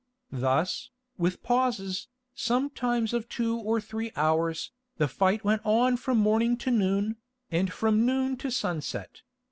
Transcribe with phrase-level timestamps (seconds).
[0.33, 6.57] Thus, with pauses, sometimes of two or three hours, the fight went on from morning
[6.57, 7.17] to noon,
[7.51, 9.21] and from noon to sunset.